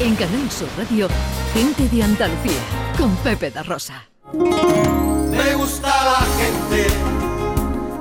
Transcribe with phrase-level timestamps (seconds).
[0.00, 1.08] En Canal Sur Radio,
[1.52, 2.60] Gente de Andalucía,
[2.98, 4.08] con Pepe da Rosa.
[4.32, 6.86] Me gusta la gente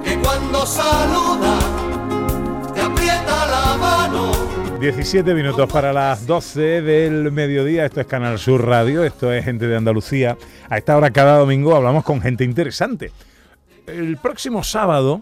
[0.04, 1.60] que cuando saluda
[2.74, 4.32] te aprieta la mano.
[4.80, 7.86] 17 minutos para las 12 del mediodía.
[7.86, 10.36] Esto es Canal Sur Radio, esto es Gente de Andalucía.
[10.70, 13.12] A esta hora cada domingo hablamos con gente interesante.
[13.86, 15.22] El próximo sábado,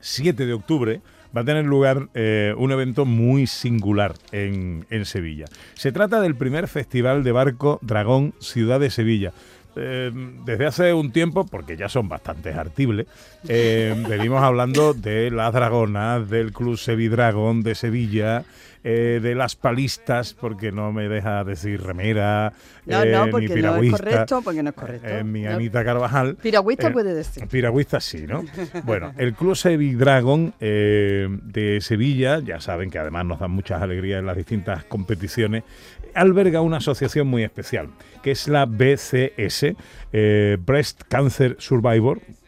[0.00, 1.00] 7 de octubre,
[1.34, 5.46] va a tener lugar eh, un evento muy singular en, en Sevilla.
[5.74, 9.32] Se trata del primer festival de barco Dragón Ciudad de Sevilla.
[9.76, 10.12] Eh,
[10.44, 13.06] desde hace un tiempo, porque ya son bastante artibles,
[13.48, 18.44] eh, venimos hablando de las dragonas, del Club Sevidragón de Sevilla,
[18.84, 22.52] eh, de las palistas, porque no me deja decir remera,
[22.84, 25.08] No, eh, no, ni porque no es correcto, porque no es correcto.
[25.08, 25.50] eh, mi No.
[25.52, 26.36] Anita Carvajal.
[26.36, 27.48] Piragüista Eh, puede decir.
[27.48, 28.44] Piragüista sí, ¿no?
[28.84, 34.20] Bueno, el Club Sevidragon eh, de Sevilla, ya saben que además nos dan muchas alegrías
[34.20, 35.64] en las distintas competiciones,
[36.14, 37.88] alberga una asociación muy especial,
[38.22, 39.74] que es la BCS,
[40.12, 42.43] eh, Breast Cancer Survivor, eh, eh,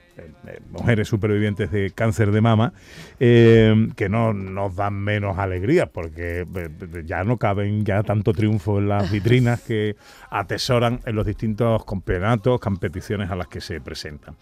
[0.71, 2.73] mujeres supervivientes de cáncer de mama,
[3.21, 8.79] eh, que no nos dan menos alegría, porque eh, ya no caben ya tanto triunfo
[8.79, 9.97] en las vitrinas que
[10.31, 14.37] atesoran en los distintos campeonatos, competiciones a las que se presentan.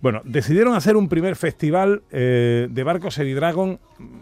[0.00, 3.78] Bueno, decidieron hacer un primer festival eh, de barcos Dragon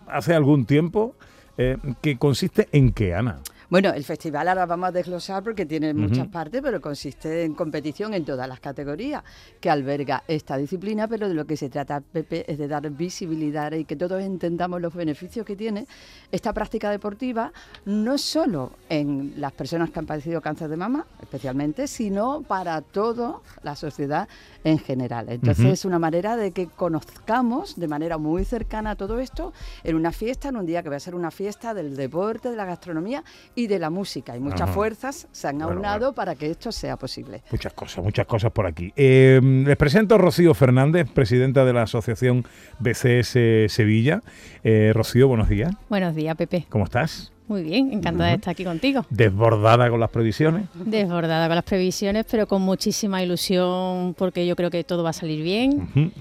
[0.07, 1.15] hace algún tiempo,
[1.59, 3.39] eh, que consiste en qué, Ana.
[3.69, 8.15] Bueno, el festival ahora vamos a desglosar porque tiene muchas partes, pero consiste en competición
[8.15, 9.25] en todas las categorías
[9.61, 13.73] que alberga esta disciplina, pero de lo que se trata, Pepe, es de dar visibilidad
[13.73, 15.89] y que todos entendamos los beneficios que tiene
[16.31, 17.53] esta práctica deportiva,
[17.85, 23.41] no solo en las personas que han padecido cáncer de mama, especialmente, sino para toda
[23.65, 24.29] la sociedad
[24.63, 25.27] en general.
[25.29, 30.13] Entonces es una manera de que conozcamos de manera muy cercana todo esto en una
[30.13, 33.25] fiesta, en un día que va a ser una fiesta del deporte, de la gastronomía
[33.57, 34.37] y de la música.
[34.37, 34.73] Y muchas Ajá.
[34.73, 36.13] fuerzas se han aunado bueno.
[36.13, 37.43] para que esto sea posible.
[37.51, 38.93] Muchas cosas, muchas cosas por aquí.
[38.95, 42.45] Eh, les presento a Rocío Fernández, presidenta de la Asociación
[42.79, 44.23] BCS Sevilla.
[44.63, 45.75] Eh, Rocío, buenos días.
[45.89, 46.67] Buenos días, Pepe.
[46.69, 47.33] ¿Cómo estás?
[47.49, 49.07] Muy bien, encantada de estar aquí contigo.
[49.09, 50.65] ¿Desbordada con las previsiones?
[50.75, 55.15] Desbordada con las previsiones, pero con muchísima ilusión porque yo creo que todo va a
[55.15, 56.13] salir bien.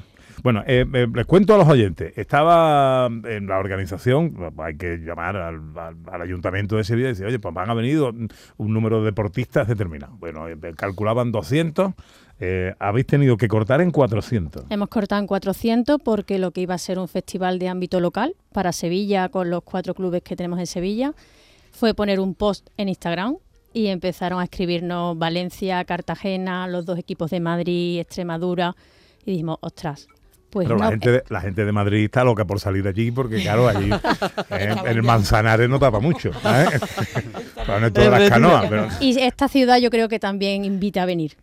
[0.46, 2.16] Bueno, eh, eh, les cuento a los oyentes.
[2.20, 7.52] Estaba en la organización, hay que llamar al, ayuntamiento de Sevilla y decir, oye, pues
[7.52, 10.16] van a venido un, un número de deportistas determinado.
[10.20, 11.94] Bueno, eh, calculaban 200,
[12.40, 14.66] eh, habéis tenido que cortar en 400.
[14.70, 18.36] Hemos cortado en 400 porque lo que iba a ser un festival de ámbito local
[18.54, 21.16] para Sevilla con los cuatro clubes que tenemos en Sevilla
[21.72, 23.38] fue poner un post en Instagram
[23.74, 28.76] y empezaron a escribirnos Valencia, Cartagena, los dos equipos de Madrid, Extremadura
[29.26, 30.08] y dijimos, ostras,
[30.56, 33.12] pues Pero no, la, gente de, la gente de Madrid está loca por salir allí
[33.12, 36.30] porque, claro, allí eh, en el Manzanares no tapa mucho.
[36.46, 36.80] ¿eh?
[37.68, 38.68] Ponen todas las canoas.
[38.70, 41.36] Pero, Y esta ciudad yo creo que también invita a venir.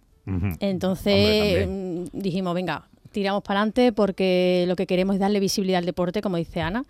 [0.60, 5.80] Entonces Hombre, mm, dijimos, venga, tiramos para adelante porque lo que queremos es darle visibilidad
[5.80, 6.86] al deporte, como dice Ana.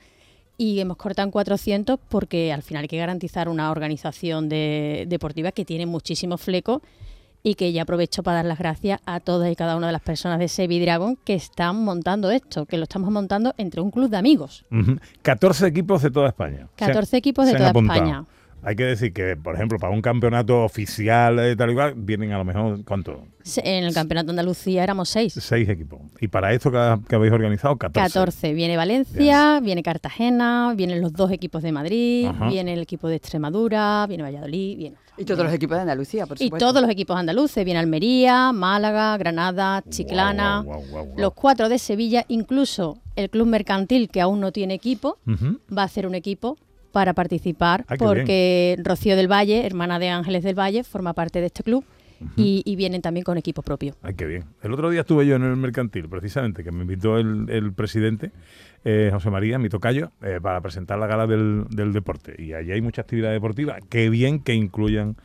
[0.58, 5.50] Y hemos cortado en 400 porque al final hay que garantizar una organización de- deportiva
[5.50, 6.82] que tiene muchísimos flecos
[7.42, 10.02] y que ya aprovecho para dar las gracias a todas y cada una de las
[10.02, 14.08] personas de Sevi Dragon que están montando esto, que lo estamos montando entre un club
[14.10, 14.64] de amigos.
[14.70, 14.98] Ujú.
[15.22, 16.68] 14 equipos de toda España.
[16.76, 17.98] Se han- 14 equipos de toda apuntado.
[17.98, 18.24] España.
[18.64, 22.30] Hay que decir que, por ejemplo, para un campeonato oficial eh, tal y cual, vienen
[22.32, 23.24] a lo mejor, ¿cuánto?
[23.56, 25.32] En el Campeonato de Andalucía éramos seis.
[25.34, 26.00] Seis equipos.
[26.20, 28.08] Y para esto que, ha- que habéis organizado, 14.
[28.12, 28.54] 14.
[28.54, 32.48] Viene Valencia, viene Cartagena, vienen los dos equipos de Madrid, Ajá.
[32.48, 34.96] viene el equipo de Extremadura, viene Valladolid, viene.
[35.18, 36.66] Y todos los equipos de Andalucía, por Y supuesto.
[36.68, 41.18] todos los equipos andaluces, viene Almería, Málaga, Granada, Chiclana, Guau, guau, guau, guau.
[41.18, 45.18] los cuatro de Sevilla, incluso el Club Mercantil, que aún no tiene equipo,
[45.76, 46.56] va a hacer un equipo
[46.92, 51.46] para participar, Ah, porque Rocío del Valle, hermana de Ángeles del Valle, forma parte de
[51.46, 51.84] este club
[52.36, 53.96] y, y vienen también con equipo propio.
[54.02, 54.44] Ay, qué bien.
[54.62, 58.30] El otro día estuve yo en el mercantil, precisamente, que me invitó el, el presidente,
[58.84, 62.40] eh, José María, mi tocayo, eh, para presentar la gala del, del deporte.
[62.40, 63.78] Y allí hay mucha actividad deportiva.
[63.88, 65.16] Qué bien que incluyan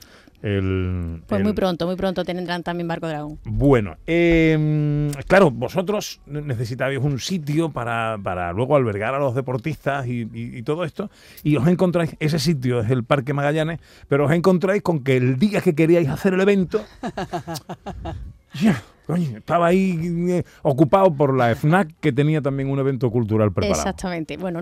[0.43, 1.21] el...
[1.27, 3.39] Pues el- muy pronto, muy pronto tendrán también Barco Dragón.
[3.45, 10.27] Bueno, eh, claro, vosotros necesitabais un sitio para, para luego albergar a los deportistas y,
[10.33, 11.09] y- y todo esto,
[11.43, 15.37] y os encontráis, ese sitio es el Parque Magallanes, pero os encontráis con que el
[15.39, 16.81] día que queríais hacer el evento,
[19.05, 19.97] coño, estaba ahí
[20.29, 23.79] eh, ocupado por la FNAC, que tenía también un evento cultural preparado.
[23.81, 24.37] Exactamente.
[24.37, 24.61] Bueno,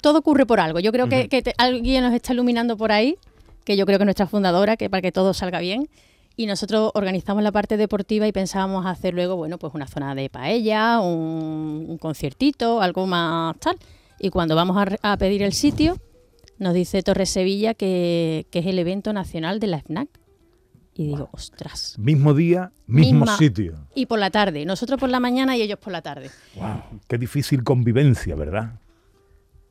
[0.00, 0.80] todo ocurre por algo.
[0.80, 3.16] Yo creo que, que te- alguien nos está iluminando por ahí,
[3.64, 5.88] que yo creo que es nuestra fundadora, que para que todo salga bien.
[6.36, 10.28] Y nosotros organizamos la parte deportiva y pensábamos hacer luego, bueno, pues una zona de
[10.28, 13.76] paella, un, un conciertito, algo más tal.
[14.18, 15.96] Y cuando vamos a, pedir el sitio,
[16.58, 20.08] nos dice Torres Sevilla que, que es el evento nacional de la FNAC.
[20.96, 21.96] Y digo, ostras.
[21.98, 23.74] Mismo día, mismo Misma- sitio.
[23.94, 26.30] Y por la tarde, nosotros por la mañana y ellos por la tarde.
[26.56, 28.74] Wow, qué difícil convivencia, ¿verdad?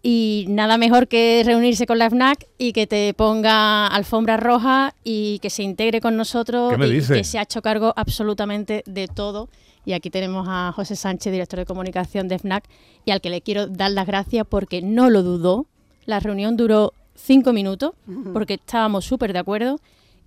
[0.06, 5.40] Y nada mejor que reunirse con la FNAC y que te ponga alfombra roja y
[5.40, 7.14] que se integre con nosotros ¿Qué me y dice?
[7.14, 9.48] que se ha hecho cargo absolutamente de todo.
[9.86, 12.66] Y aquí tenemos a José Sánchez, director de comunicación de FNAC,
[13.06, 15.68] y al que le quiero dar las gracias porque no lo dudó.
[16.06, 17.92] La reunión duró cinco minutos
[18.34, 19.80] porque estábamos súper de acuerdo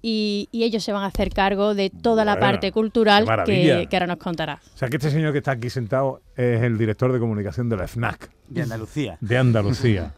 [0.03, 3.87] y, y ellos se van a hacer cargo de toda la Bueno, parte cultural que,
[3.89, 4.61] que ahora nos contará.
[4.75, 7.77] O sea, que este señor que está aquí sentado es el director de comunicación de
[7.77, 9.19] la FNAC de Andalucía.
[9.21, 10.15] de Andalucía.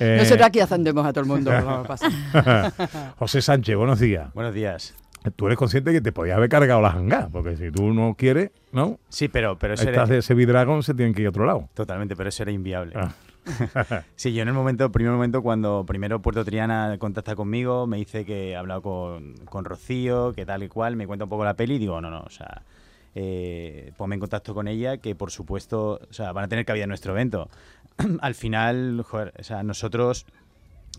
[0.00, 1.50] Eh, Nosotros aquí ascendemos a todo el mundo.
[1.86, 3.12] pasa.
[3.18, 4.32] José Sánchez, buenos días.
[4.34, 4.94] Buenos días.
[5.36, 8.50] Tú eres consciente que te podías haber cargado la jangá, porque si tú no quieres,
[8.72, 8.98] ¿no?
[9.08, 11.68] Sí, pero, pero eso era, ese se tienen que ir a otro lado.
[11.74, 12.94] totalmente, pero eso era inviable.
[12.96, 13.12] Ah.
[14.16, 18.24] Sí, yo en el momento, primer momento, cuando primero Puerto Triana contacta conmigo, me dice
[18.24, 21.54] que he hablado con, con Rocío, que tal y cual, me cuenta un poco la
[21.54, 22.62] peli y digo, no, no, o sea,
[23.14, 26.84] eh, ponme en contacto con ella, que por supuesto, o sea, van a tener cabida
[26.84, 27.48] en nuestro evento.
[28.20, 30.26] Al final, o sea, nosotros,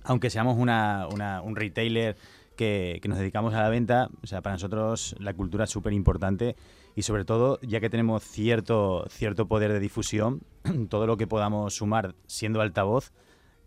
[0.04, 1.07] aunque seamos una-
[1.44, 2.16] un retailer
[2.56, 5.94] que, que nos dedicamos a la venta, o sea, para nosotros la cultura es súper
[5.94, 6.56] importante
[7.00, 10.42] y sobre todo, ya que tenemos cierto, cierto poder de difusión,
[10.90, 13.13] todo lo que podamos sumar siendo altavoz,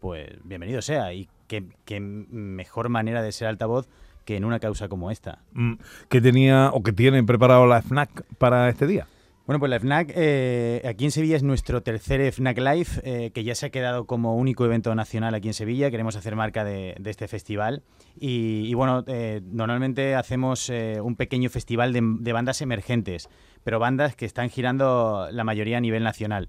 [0.00, 1.14] pues bienvenido sea.
[1.14, 3.88] Y qué, qué mejor manera de ser altavoz
[4.26, 5.38] que en una causa como esta.
[5.54, 5.76] Mm,
[6.10, 9.06] ¿Qué tenía o qué tienen preparado la FNAC para este día?
[9.44, 13.42] Bueno, pues la FNAC eh, aquí en Sevilla es nuestro tercer FNAC Live, eh, que
[13.42, 15.90] ya se ha quedado como único evento nacional aquí en Sevilla.
[15.90, 17.82] Queremos hacer marca de, este festival.
[18.14, 23.28] Y, bueno, eh, normalmente hacemos un pequeño festival de, de bandas emergentes,
[23.64, 26.48] pero bandas que están girando la mayoría a nivel nacional.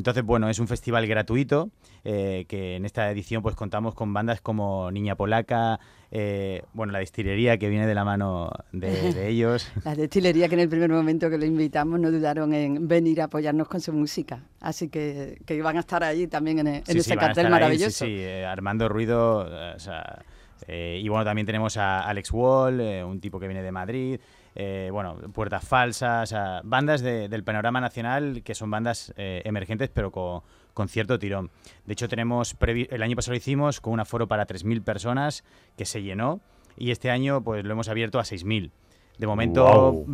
[0.00, 1.68] Entonces, bueno, es un festival gratuito,
[2.04, 5.78] eh, que en esta edición pues contamos con bandas como Niña Polaca,
[6.10, 9.70] eh, bueno, la destilería que viene de la mano de, de ellos.
[9.84, 13.24] La destilería que en el primer momento que lo invitamos no dudaron en venir a
[13.24, 14.42] apoyarnos con su música.
[14.60, 17.90] Así que, que van a estar allí también en, en Sí, ese cartel ahí, maravilloso.
[17.90, 19.40] sí, sí, eh, armando ruido.
[19.76, 20.22] o sea,
[20.66, 24.18] eh, y bueno, también tenemos a Alex Wall, eh, un tipo que viene de Madrid.
[24.54, 29.42] Eh, bueno, Puertas Falsas, o sea, bandas de- del panorama nacional que son bandas eh,
[29.44, 30.42] emergentes pero con,
[30.74, 31.50] con cierto tirón.
[31.86, 35.44] De hecho, tenemos el año pasado lo hicimos con un aforo para 3.000 personas
[35.76, 36.40] que se llenó
[36.76, 38.70] y este año pues lo hemos abierto a 6.000.
[39.18, 39.66] De momento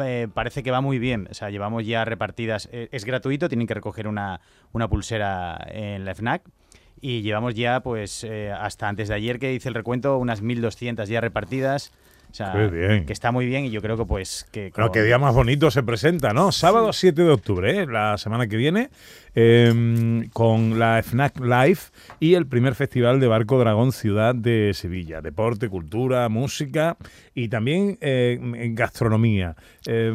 [0.05, 1.29] eh, parece que va muy bien.
[1.31, 2.69] O sea, llevamos ya repartidas.
[2.73, 4.41] eh, es gratuito, tienen que recoger una,
[4.73, 6.43] una pulsera en la FNAC.
[7.01, 11.07] Y llevamos ya, pues, eh, hasta antes de ayer que hice el recuento, unas 1.200
[11.07, 11.93] ya repartidas.
[12.37, 13.07] O sea, Qué bien.
[13.07, 14.71] que está muy bien y yo creo que, pues, que...
[14.75, 16.53] Bueno, con- qué día más bonito se presenta, ¿no?
[16.53, 17.87] Sábado 7 de octubre, ¿eh?
[17.87, 18.91] la semana que viene,
[19.35, 21.79] eh, con la FNAC Live
[22.21, 25.23] y el primer festival de Barco Dragón Ciudad de Sevilla.
[25.23, 26.99] Deporte, cultura, música
[27.35, 28.39] y también eh,
[28.75, 29.57] gastronomía.
[29.87, 30.13] Eh,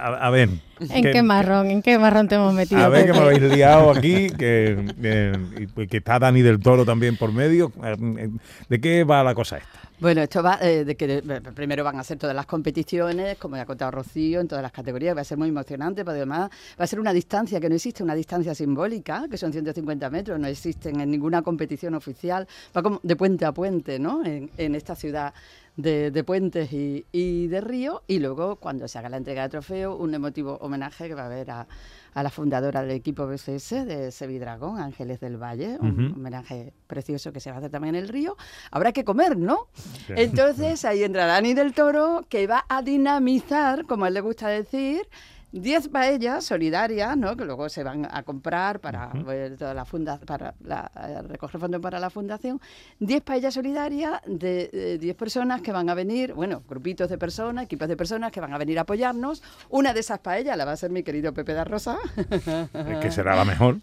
[0.00, 0.48] a, a ver.
[0.80, 1.70] ¿En que- qué marrón?
[1.70, 2.80] ¿En qué marrón te hemos metido?
[2.80, 5.32] A ver que me habéis liado aquí, que, eh,
[5.76, 7.70] y que está Dani del Toro también por medio.
[7.84, 8.30] Eh,
[8.70, 9.79] ¿De qué va la cosa esta?
[10.00, 11.22] Bueno, esto va eh, de que eh,
[11.54, 14.72] primero van a ser todas las competiciones, como ya ha contado Rocío, en todas las
[14.72, 15.14] categorías.
[15.14, 16.48] Va a ser muy emocionante, pero además
[16.80, 20.40] va a ser una distancia que no existe, una distancia simbólica, que son 150 metros,
[20.40, 22.48] no existen en ninguna competición oficial.
[22.74, 24.24] Va como de puente a puente, ¿no?
[24.24, 25.34] En, en esta ciudad
[25.82, 28.02] de, de puentes y, y de río.
[28.06, 31.26] Y luego, cuando se haga la entrega de trofeo, un emotivo homenaje que va a
[31.26, 31.66] haber a,
[32.14, 37.40] a la fundadora del equipo BCS de Sevidragón, Ángeles del Valle, un homenaje precioso que
[37.40, 38.36] se va a hacer también en el río.
[38.70, 39.68] Habrá que comer, ¿no?
[39.74, 40.14] Sí.
[40.16, 44.48] Entonces ahí entra Dani del Toro, que va a dinamizar, como a él le gusta
[44.48, 45.08] decir,
[45.52, 47.36] 10 paellas solidarias, ¿no?
[47.36, 51.60] Que luego se van a comprar para eh, toda la funda, para la- eh, recoger
[51.60, 52.60] fondos para la fundación.
[53.00, 57.64] 10 paellas solidarias de eh, 10 personas que van a venir, bueno, grupitos de personas,
[57.64, 59.42] equipos de personas que van a venir a apoyarnos.
[59.68, 61.98] Una de esas paellas la va a ser mi querido Pepe da Rosa.
[62.16, 63.78] Es que será la mejor.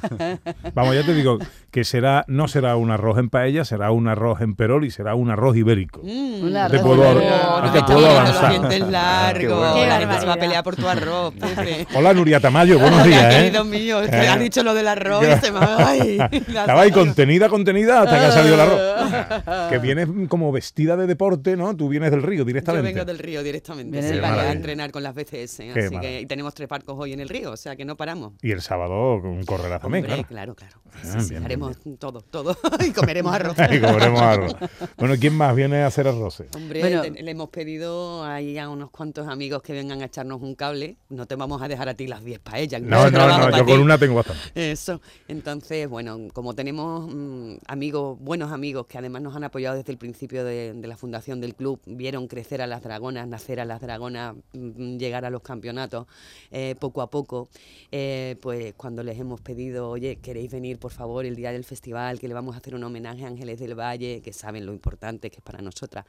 [0.74, 1.38] Vamos, ya te digo
[1.70, 5.14] que será no será un arroz en paella, será un arroz en perol y será
[5.14, 6.00] un arroz ibérico.
[6.00, 7.30] Una Te arroz puedo- ibérico.
[7.30, 8.42] no no te te puedo avanzar.
[8.42, 9.74] los dientes Qué largos.
[9.76, 11.86] Qué La gente se va a pelear por tu arroz, Pepe.
[11.94, 13.38] Hola Nuria Tamayo, buenos días, ¿eh?
[13.44, 14.28] Querido mío, Eh.
[14.28, 18.24] has dicho lo del arroz y se me ay, Estaba ahí contenida, contenida hasta que
[18.26, 19.70] ha salido el arroz.
[19.70, 21.76] Que vienes como vestida de deporte, ¿no?
[21.76, 22.92] Tú vienes del río Yo directamente.
[22.92, 24.02] vengo del río directamente.
[24.02, 24.52] Sí, para maravilla.
[24.52, 25.58] entrenar con las BCS.
[25.58, 26.00] Qué Así maravilla.
[26.00, 28.32] que y tenemos tres barcos hoy en el río, o sea que no paramos.
[28.42, 30.24] Y el sábado un correrazo también, claro.
[30.24, 30.76] claro, claro.
[30.92, 32.56] Ah, Sí, sí, bien, bien, haremos todo, todo.
[32.86, 33.56] y comeremos arroz.
[33.70, 34.54] Y comeremos arroz.
[34.96, 36.46] Bueno, ¿quién más viene a hacer arroces?
[36.54, 37.02] Hombre, Bueno.
[37.02, 40.96] te- le hemos pedido ahí a unos cuantos amigos que vengan a echarnos un cable.
[41.08, 42.80] No te vamos a dejar a ti las 10 paellas.
[42.82, 43.70] No, no, no, para yo ti.
[43.72, 44.70] con una tengo bastante.
[44.72, 45.00] Eso.
[45.28, 49.98] Entonces, bueno, como tenemos mm, amigos, buenos amigos que además nos han apoyado desde el
[49.98, 53.80] principio de, de la fundación del club, vieron crecer a las dragonas, nacer a las
[53.80, 56.06] dragonas, mm, llegar a los campeonatos
[56.50, 57.48] eh, poco a poco,
[57.92, 62.18] eh, pues cuando les hemos pedido, oye, ¿queréis venir por favor el día del festival,
[62.18, 65.30] que le vamos a hacer un homenaje a Ángeles del Valle, que saben lo importante
[65.30, 66.04] que es para nosotras,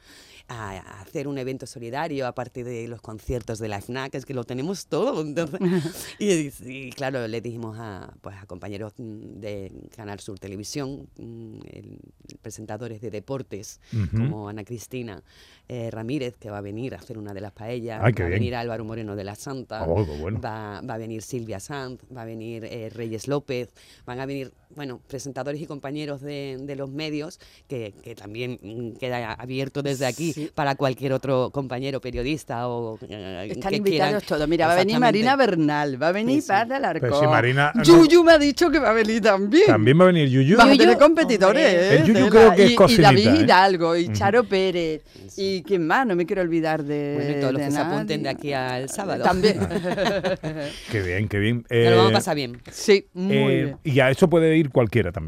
[0.48, 4.34] a, a hacer un evento solidario, aparte de los conciertos de la FNAC, es que
[4.34, 5.20] lo tenemos todo.
[5.22, 5.60] entonces-
[6.18, 11.98] y, y, claro, le dijimos a, pues, a compañeros de Canal Sur Televisión, mm, el-
[12.40, 14.16] presentadores de deportes, Ujú.
[14.16, 15.22] como Ana Cristina
[15.68, 18.54] eh, Ramírez, que va a venir a hacer una de las paellas, va a venir
[18.54, 20.40] Álvaro Moreno de la Santa, Oh, bueno.
[20.40, 23.70] va, va a venir Silvia Sanz, va a venir eh, Reyes López,
[24.04, 28.92] van a venir, bueno, presentadores y compañeros de, de los medios, que, que también mm,
[28.98, 30.50] queda abierto desde aquí Sí.
[30.54, 34.46] para cualquier otro compañero periodista o eh, Están que invitados todos.
[34.48, 34.98] Mira, va a venir.
[34.98, 36.48] Marina Bernal, va a venir Sí, sí.
[36.48, 37.08] Paz Alarcón.
[37.10, 39.66] Pero si Marina- no- Yuyu me ha dicho que va a venir también.
[39.66, 40.56] También va a venir Yuyu.
[40.56, 41.88] Vas a tener competidores, hombre.
[41.88, 41.96] ¿eh?
[41.98, 42.30] El Yuyu Tela.
[42.30, 43.40] creo que es y, David ¿eh?
[43.42, 44.12] Hidalgo, y.
[44.12, 45.02] Charo Pérez,
[45.36, 47.14] y quién más, no me quiero olvidar de.
[47.16, 49.24] Bueno, y todos los que se apunten de aquí al sábado.
[49.24, 49.58] También.
[50.90, 51.64] Qué bien, qué bien.
[51.70, 52.60] Nos lo vamos a Eh, pasar bien.
[52.70, 53.76] sí, muy eh, bien.
[53.84, 55.21] y a eso puede ir cualquiera también.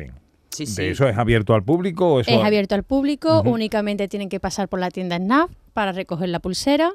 [0.51, 0.83] Sí, ¿De sí.
[0.85, 2.31] eso es abierto al público o eso?
[2.31, 6.39] Es abierto al público, únicamente tienen que pasar por la tienda SNAP para recoger la
[6.39, 6.93] pulsera.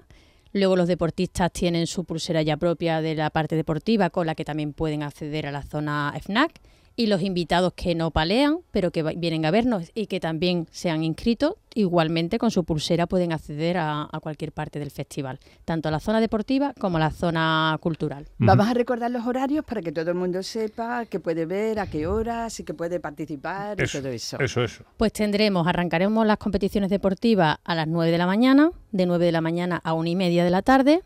[0.54, 4.46] Luego los deportistas tienen su pulsera ya propia de la parte deportiva con la que
[4.46, 6.54] también pueden acceder a la zona FNAC.
[7.00, 10.90] Y los invitados que no palean, pero que vienen a vernos y que también se
[10.90, 15.88] han inscrito, igualmente con su pulsera pueden acceder a, a cualquier parte del festival, tanto
[15.88, 18.28] a la zona deportiva como a la zona cultural.
[18.38, 21.88] Vamos a recordar los horarios para que todo el mundo sepa qué puede ver, a
[21.88, 24.38] qué horas y que puede participar y Eso, todo eso.
[24.42, 24.84] eso, eso.
[24.98, 29.32] Pues tendremos, arrancaremos las competiciones deportivas a las 9 de la mañana, de 9 de
[29.32, 31.02] la mañana a 1 y media de la tarde.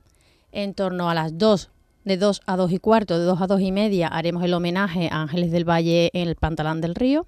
[0.52, 1.70] En torno a las 2,
[2.04, 5.10] de 2 a 2 y cuarto, de 2 a 2 y media, haremos el homenaje
[5.12, 7.28] a Ángeles del Valle en el Pantalán del Río.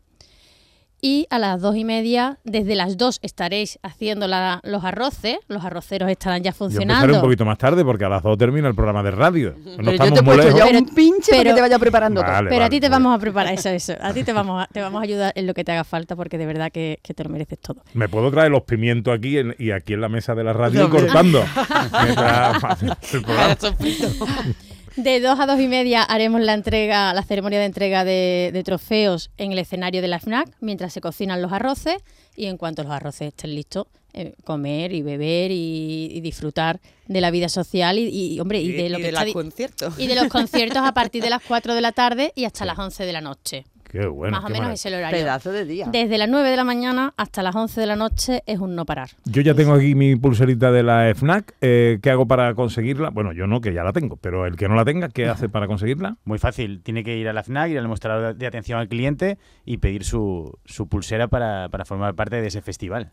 [1.07, 5.63] Y a las 2 y media, desde las 2 estaréis haciendo la- los arroces, los
[5.63, 7.13] arroceros estarán ya Yo funcionando.
[7.13, 9.53] un poquito más tarde porque a las 2 termina el programa de radio.
[9.55, 10.55] No Pero yo estamos te he muy lejos.
[10.59, 12.31] ya Pero- un pinche para que pero- te vaya preparando todo.
[12.31, 12.89] Vale, Pero a vale, ti te pues.
[12.89, 13.93] vamos a preparar eso, eso.
[14.01, 16.15] A ti te vamos a, te vamos a ayudar en lo que te haga falta
[16.15, 17.83] porque de verdad que, que te lo mereces todo.
[17.93, 20.85] Me puedo traer los pimientos aquí en- y aquí en la mesa de la radio
[20.85, 21.45] No, cortando.
[24.95, 28.63] De 2 a 2 y media haremos la entrega, la ceremonia de entrega de, de
[28.63, 31.97] trofeos en el escenario de la FNAC mientras se cocinan los arroces
[32.35, 37.19] y en cuanto los arroces estén listos, eh, comer y beber y, y disfrutar de
[37.19, 39.99] la vida social y, y, hombre y, de lo que los conciertos.
[39.99, 42.79] y de los conciertos a partir de las 4 de la tarde y hasta las
[42.79, 43.65] 11 de la noche.
[43.95, 44.31] Qué bueno.
[44.31, 44.73] Más o menos maravilla.
[44.73, 45.17] es el horario.
[45.17, 45.87] Pedazo de día.
[45.89, 48.85] Desde las 9 de la mañana hasta las 11 de la noche es un no
[48.85, 49.11] parar.
[49.23, 51.55] Yo ya tengo aquí mi pulserita de la FNAC.
[51.61, 53.09] Eh, ¿Qué hago para conseguirla?
[53.09, 55.47] Bueno, yo no, que ya la tengo, pero el que no la tenga, ¿qué hace
[55.47, 56.17] para conseguirla?
[56.25, 59.37] Muy fácil, tiene que ir a la FNAC, ir al mostrador de atención al cliente
[59.63, 63.11] y pedir su, su pulsera para, para formar parte de ese festival.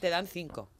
[0.00, 0.70] Te dan cinco.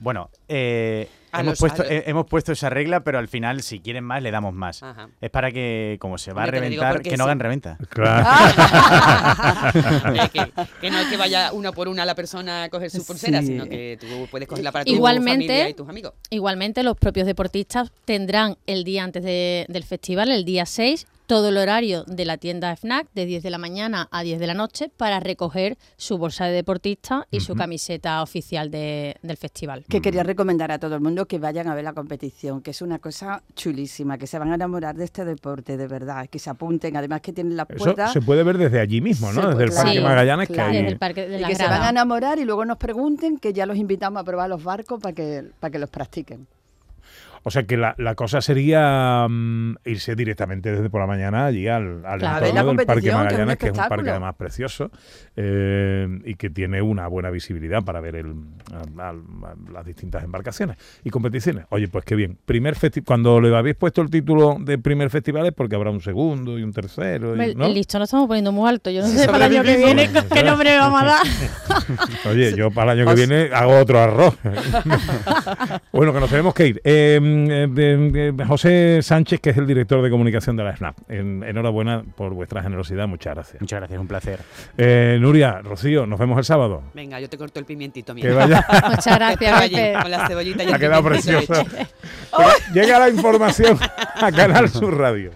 [0.00, 3.80] Bueno, eh, A hemos, los- puesto, eh, hemos puesto esa regla, pero al final, si
[3.80, 4.82] quieren más, le damos más.
[4.82, 5.10] Ajá.
[5.20, 7.22] Es para que, como se va a reventar, que no sí.
[7.22, 7.76] hagan reventa.
[7.90, 8.26] Claro.
[10.14, 13.04] Eh, que, que no es que vaya una por una la persona a coger su
[13.06, 13.48] pulsera, Sí.
[13.48, 16.12] sino que tú puedes cogerla para tu Igualmente- familia y tus amigos.
[16.30, 21.50] Igualmente, los propios deportistas tendrán el día antes de- del festival, el día 6, todo
[21.50, 24.54] el horario de la tienda FNAC de 10 de la mañana a 10 de la
[24.54, 29.84] noche para recoger su bolsa de deportista y su camiseta oficial de- del festival.
[29.88, 32.82] que quería recomendar a todo el mundo que vayan a ver la competición, que es
[32.82, 36.50] una cosa chulísima, que se van a enamorar de este deporte, de verdad, que se
[36.50, 39.50] apunten, además que tienen las Eso puertas se puede ver desde allí mismo, ¿no?
[39.50, 40.76] Desde el Parque claro, Magallanes, que hay...
[40.78, 43.38] Desde el parque de y la que se van a enamorar y luego nos pregunten,
[43.38, 46.48] que ya los invitamos a probar los barcos para que, para que los practiquen.
[47.42, 51.68] O sea que la, la cosa sería mm, irse directamente desde por la mañana allí
[51.68, 52.46] al, al Claro.
[52.46, 54.90] entorno del Parque competición, que es Magallanes, que es un parque además precioso
[55.36, 58.34] eh, y que tiene una buena visibilidad para ver el,
[59.72, 61.64] las distintas embarcaciones y competiciones.
[61.70, 62.36] Oye, pues qué bien.
[62.44, 66.00] Primer festi- Cuando le habéis puesto el título de primer festival es porque habrá un
[66.00, 67.34] segundo y un tercero.
[67.42, 67.66] y- ¿no?
[67.66, 68.90] El lo estamos poniendo muy alto.
[68.90, 71.20] Yo no sé para el año que viene qué nombre le vamos a dar.
[72.30, 74.36] Oye, yo para el año que viene hago otro arroz.
[75.92, 76.80] bueno, que nos tenemos que ir.
[76.84, 77.18] Eh,
[77.50, 80.96] eh, eh, José Sánchez, que es el director de comunicación de la SNAP.
[81.08, 83.60] En- enhorabuena por vuestra generosidad, muchas gracias.
[83.60, 84.40] Muchas gracias, un placer.
[84.78, 86.82] Eh, Nuria, Rocío, nos vemos el sábado.
[86.94, 88.34] Venga, yo te corto el pimientito, Que mira.
[88.34, 88.66] vaya.
[88.88, 89.92] Muchas Que te gracias, Pepe.
[90.02, 91.02] Con la cebollita y Ha quedado.
[91.02, 91.16] Pero
[92.74, 93.78] Llega la información
[94.20, 95.30] a Canal Sur Radio.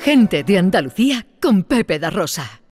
[0.00, 2.59] Gente de Andalucía con Pepe da Rosa.